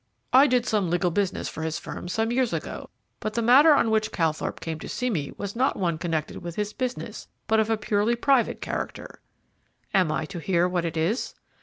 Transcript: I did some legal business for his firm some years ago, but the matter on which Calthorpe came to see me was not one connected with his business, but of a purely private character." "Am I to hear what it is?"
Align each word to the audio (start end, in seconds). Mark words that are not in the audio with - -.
I 0.33 0.47
did 0.47 0.65
some 0.65 0.89
legal 0.89 1.11
business 1.11 1.47
for 1.47 1.61
his 1.61 1.77
firm 1.77 2.07
some 2.07 2.31
years 2.31 2.53
ago, 2.53 2.89
but 3.19 3.35
the 3.35 3.41
matter 3.43 3.71
on 3.71 3.91
which 3.91 4.11
Calthorpe 4.11 4.59
came 4.59 4.79
to 4.79 4.89
see 4.89 5.11
me 5.11 5.31
was 5.37 5.55
not 5.55 5.77
one 5.77 5.99
connected 5.99 6.37
with 6.37 6.55
his 6.55 6.73
business, 6.73 7.27
but 7.45 7.59
of 7.59 7.69
a 7.69 7.77
purely 7.77 8.15
private 8.15 8.61
character." 8.61 9.21
"Am 9.93 10.11
I 10.11 10.25
to 10.25 10.39
hear 10.39 10.67
what 10.67 10.85
it 10.85 10.97
is?" 10.97 11.35